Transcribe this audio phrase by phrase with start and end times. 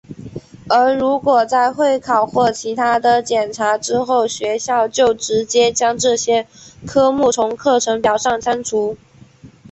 [0.67, 6.47] 而如果在会考或其它的检查之后学校就直接将这些
[6.87, 8.97] 科目从课程表上删除。